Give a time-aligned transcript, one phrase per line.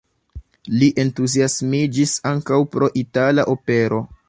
[0.83, 4.05] Li entuziasmiĝis ankaŭ pro itala opero.